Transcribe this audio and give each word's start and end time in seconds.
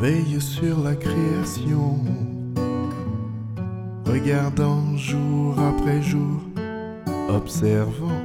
veille 0.00 0.40
sur 0.40 0.82
la 0.82 0.94
création, 0.94 1.98
regardant 4.04 4.96
jour 4.96 5.58
après 5.58 6.02
jour, 6.02 6.40
observant. 7.28 8.20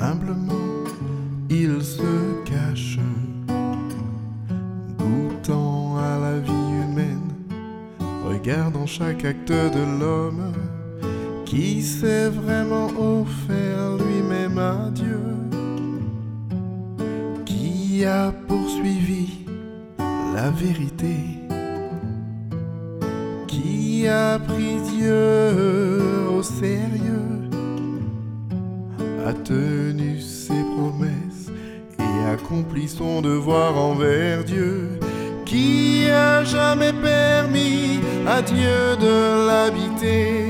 Humblement, 0.00 0.84
il 1.50 1.82
se 1.82 2.42
cache, 2.44 2.98
goûtant 4.98 5.96
à 5.98 6.18
la 6.18 6.38
vie 6.38 6.52
humaine, 6.52 7.32
regardant 8.24 8.86
chaque 8.86 9.24
acte 9.24 9.52
de 9.52 10.00
l'homme 10.00 10.52
qui 11.44 11.82
s'est 11.82 12.28
vraiment 12.28 12.86
offert 12.86 13.96
lui-même 13.98 14.58
à 14.58 14.90
Dieu, 14.90 15.35
a 18.04 18.32
poursuivi 18.48 19.46
la 20.34 20.50
vérité, 20.50 21.16
qui 23.46 24.06
a 24.06 24.38
pris 24.38 24.76
Dieu 24.90 26.28
au 26.36 26.42
sérieux, 26.42 27.50
a 29.26 29.32
tenu 29.32 30.20
ses 30.20 30.62
promesses 30.76 31.50
et 31.98 32.30
accompli 32.32 32.88
son 32.88 33.22
devoir 33.22 33.76
envers 33.76 34.44
Dieu, 34.44 34.98
qui 35.44 36.08
a 36.10 36.44
jamais 36.44 36.92
permis 36.92 38.00
à 38.26 38.42
Dieu 38.42 38.96
de 39.00 39.46
l'habiter 39.46 40.46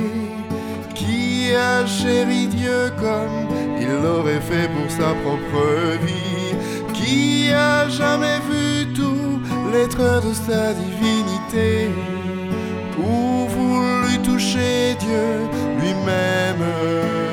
qui 0.97 1.55
a 1.55 1.87
chéri 1.87 2.49
Dieu 2.49 2.91
comme 2.99 3.47
il 3.81 4.03
l'aurait 4.03 4.41
fait 4.41 4.69
pour 4.69 4.91
sa 4.91 5.15
propre 5.23 5.97
vie, 6.05 6.46
qui 7.07 7.53
a 7.53 7.89
jamais 7.89 8.41
vu 8.51 8.93
tout 8.93 9.41
l'être 9.73 10.07
de 10.27 10.33
sa 10.35 10.75
divinité, 10.75 11.91
ou 12.99 13.47
voulu 13.47 14.19
toucher 14.25 14.97
Dieu 14.99 15.29
lui-même. 15.81 17.26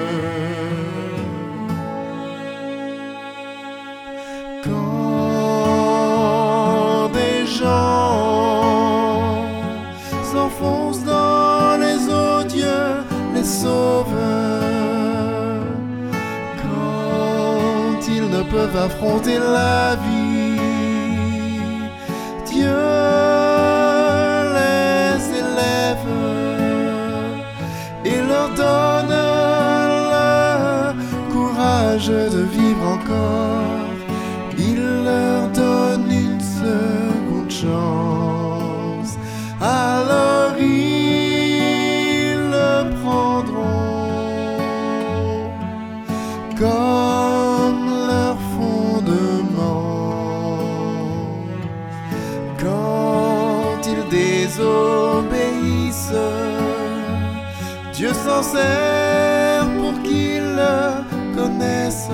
Ils 18.07 18.29
ne 18.29 18.43
peuvent 18.43 18.75
affronter 18.75 19.37
la 19.39 19.95
vie, 19.95 20.59
Dieu 22.45 22.79
les 24.57 25.19
élève 25.41 26.07
et 28.05 28.19
leur 28.29 28.49
donne 28.55 29.15
le 30.13 30.93
courage 31.31 32.07
de 32.07 32.41
vivre 32.57 32.87
encore. 32.95 33.87
Il 34.57 34.81
leur 35.05 35.47
donne 35.49 36.09
une 36.11 36.39
seconde 36.39 37.51
chance. 37.51 39.17
Alors 39.61 40.53
ils 40.59 42.35
le 42.55 42.89
prendront 43.01 43.83
Dieu 57.93 58.11
s'en 58.11 58.41
sert 58.41 59.65
pour 59.77 60.01
qu'ils 60.01 60.55
le 60.55 61.35
connaissent. 61.35 62.09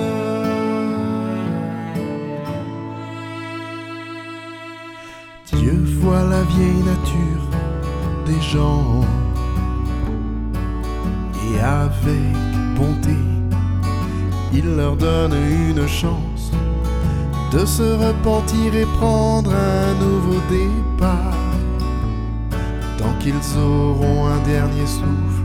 Dieu 5.46 5.82
voit 6.00 6.22
la 6.24 6.42
vieille 6.42 6.82
nature 6.84 7.46
des 8.26 8.40
gens 8.42 9.00
et 11.46 11.60
avec 11.60 12.34
bonté, 12.76 13.16
il 14.52 14.76
leur 14.76 14.96
donne 14.96 15.32
une 15.32 15.88
chance 15.88 16.52
de 17.52 17.64
se 17.64 17.82
repentir 17.82 18.74
et 18.74 18.86
prendre 18.98 19.50
un 19.50 19.94
nouveau 19.94 20.40
départ. 20.50 21.34
Tant 22.98 23.14
qu'ils 23.18 23.58
auront 23.58 24.26
un 24.26 24.38
dernier 24.46 24.86
souffle 24.86 25.40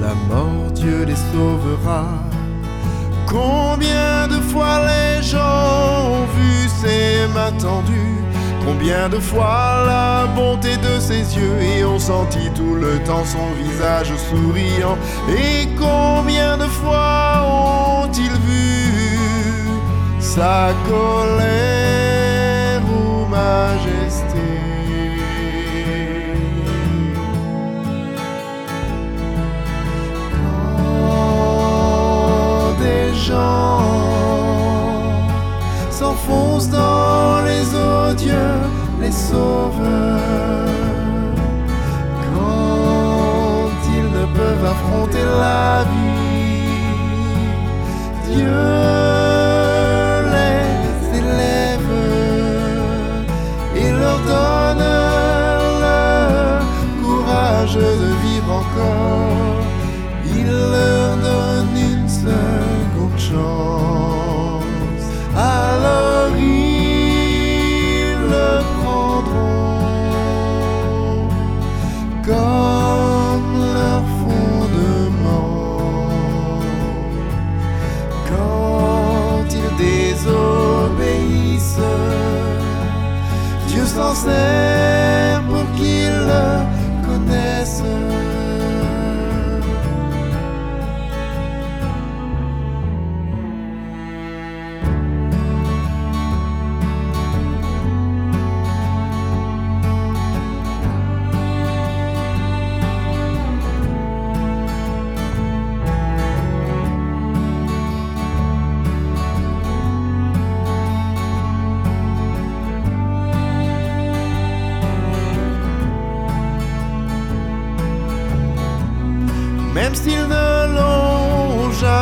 la 0.00 0.14
mort, 0.28 0.70
Dieu 0.72 1.04
les 1.04 1.16
sauvera. 1.16 2.04
Combien 3.26 4.28
de 4.28 4.40
fois 4.50 4.80
les 4.90 5.22
gens 5.22 6.10
ont 6.16 6.26
vu 6.36 6.68
ses 6.68 7.26
mains 7.34 7.52
tendues? 7.58 8.18
Combien 8.64 9.08
de 9.08 9.18
fois 9.18 9.84
la 9.86 10.26
bonté 10.36 10.76
de 10.76 11.00
ses 11.00 11.36
yeux 11.36 11.60
et 11.62 11.84
ont 11.84 11.98
senti 11.98 12.50
tout 12.54 12.74
le 12.74 12.98
temps 13.04 13.24
son 13.24 13.48
visage 13.62 14.12
souriant? 14.28 14.98
Et 15.28 15.68
combien 15.78 16.58
de 16.58 16.66
fois 16.66 17.42
ont-ils 18.04 18.38
vu 18.46 19.70
sa 20.20 20.68
colère? 20.88 21.79
Odieux, 38.10 38.60
les 39.00 39.12
sauveurs. 39.12 40.18
Quand 42.34 43.70
ils 43.96 44.10
ne 44.18 44.24
peuvent 44.38 44.66
affronter 44.74 45.24
la 45.44 45.84
vie, 45.92 46.70
Dieu 48.28 48.62
les 50.34 51.18
élève 51.20 51.92
et 53.76 53.90
leur 54.00 54.18
donne 54.30 54.86
le 55.84 56.00
courage 57.02 57.76
de 57.76 58.10
vivre 58.24 58.52
encore. 58.62 59.62
Il 60.36 60.46
leur 60.46 61.16
donne 61.28 61.76
une 61.76 62.08
seconde 62.08 63.18
chance. 63.18 63.79
Comme 72.24 73.52
leur 73.74 74.02
fondement. 74.20 75.40
Quand 78.28 79.44
ils 79.50 79.74
désobéissent, 79.76 80.28
Dieu 83.68 83.84
s'en 83.84 84.14
sert 84.14 85.42
pour 85.48 85.66
qu'ils 85.76 86.18
le 86.30 86.46
connaissent. 87.06 87.82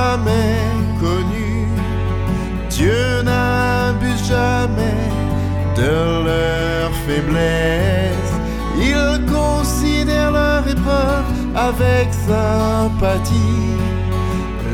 Jamais 0.08 0.60
connu, 1.00 1.66
Dieu 2.70 3.22
n'abuse 3.22 4.24
jamais 4.28 5.04
de 5.76 5.94
leur 6.28 6.90
faiblesse. 7.06 8.32
Il 8.90 9.02
considère 9.36 10.30
leur 10.32 10.66
épreuve 10.66 11.28
avec 11.54 12.06
sympathie, 12.30 13.76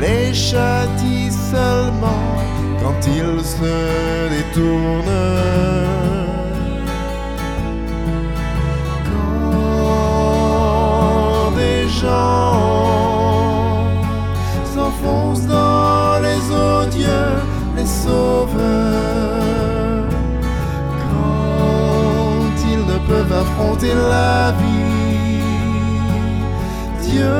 les 0.01 0.33
châtie 0.33 1.31
seulement 1.51 2.35
quand 2.81 2.99
ils 3.07 3.43
se 3.43 4.29
détournent. 4.35 6.04
Les 18.05 18.11
sauveurs, 18.11 20.05
quand 21.11 22.55
ils 22.71 22.85
ne 22.85 22.97
peuvent 23.07 23.33
affronter 23.33 23.93
la 23.93 24.51
vie, 24.51 25.41
Dieu 27.01 27.35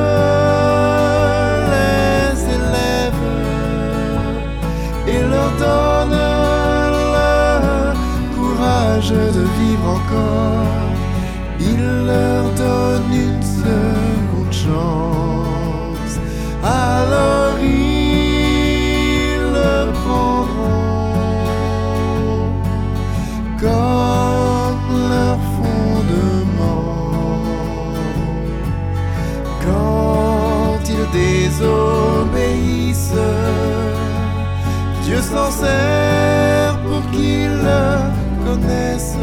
les 1.71 2.43
élève 2.57 3.23
et 5.07 5.21
leur 5.31 5.51
donne 5.59 6.17
le 7.15 7.29
courage 8.35 9.11
de 9.11 9.43
vivre 9.59 9.87
encore. 9.89 10.65
Il 11.59 11.81
leur 12.05 12.43
donne 12.55 13.11
une 13.13 13.41
seconde 13.41 14.53
chance. 14.53 16.19
Alors 16.63 17.57
Dieu 35.03 35.21
s'en 35.21 35.51
sert 35.51 36.77
pour 36.83 37.01
qu'ils 37.11 37.51
le 37.51 38.45
connaissent. 38.45 39.17